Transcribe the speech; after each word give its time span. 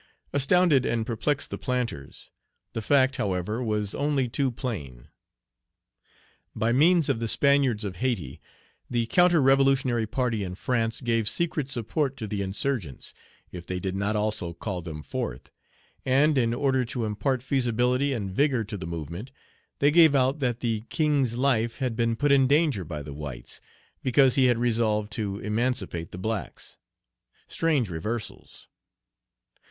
astounded 0.33 0.83
and 0.83 1.05
perplexed 1.05 1.51
the 1.51 1.59
planters. 1.59 2.31
The 2.73 2.81
fact, 2.81 3.17
however, 3.17 3.61
was 3.61 3.93
only 3.93 4.27
too 4.27 4.49
plain. 4.51 5.09
By 6.55 6.71
means 6.71 7.07
of 7.07 7.19
the 7.19 7.27
Spaniards 7.27 7.83
of 7.85 7.97
Hayti, 7.97 8.41
the 8.89 9.05
counter 9.05 9.39
revolutionary 9.39 10.07
party 10.07 10.43
in 10.43 10.55
France 10.55 11.01
gave 11.01 11.29
secret 11.29 11.69
support 11.69 12.17
to 12.17 12.25
the 12.25 12.41
insurgents, 12.41 13.13
if 13.51 13.67
they 13.67 13.79
did 13.79 13.95
not 13.95 14.15
also 14.15 14.53
call 14.55 14.81
them 14.81 15.03
forth; 15.03 15.51
and, 16.03 16.35
in 16.35 16.51
order 16.51 16.83
to 16.85 17.05
impart 17.05 17.43
feasibility 17.43 18.11
and 18.11 18.31
vigor 18.31 18.63
to 18.63 18.77
the 18.77 18.87
movement, 18.87 19.31
they 19.77 19.91
gave 19.91 20.15
out 20.15 20.39
that 20.39 20.61
the 20.61 20.81
king's 20.89 21.37
life 21.37 21.77
had 21.77 21.95
been 21.95 22.15
put 22.15 22.31
in 22.31 22.47
danger 22.47 22.83
by 22.83 23.03
the 23.03 23.13
whites, 23.13 23.61
because 24.01 24.33
he 24.33 24.45
had 24.45 24.57
resolved 24.57 25.11
to 25.11 25.37
emancipate 25.41 26.11
the 26.11 26.17
blacks. 26.17 26.79
Strange 27.47 27.91
reversals! 27.91 28.67